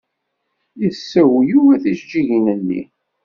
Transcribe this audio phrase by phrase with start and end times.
[0.81, 2.81] Yessew Yuba tijeǧǧigin-nni.